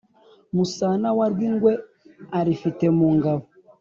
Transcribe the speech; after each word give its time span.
musana 0.55 1.09
wa 1.17 1.25
rwingwe 1.33 1.71
arifite 2.39 2.85
mu 2.97 3.07
ngabo. 3.17 3.45